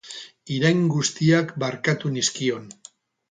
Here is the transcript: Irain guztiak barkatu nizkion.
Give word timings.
Irain 0.55 0.79
guztiak 0.93 1.53
barkatu 1.65 2.13
nizkion. 2.17 2.65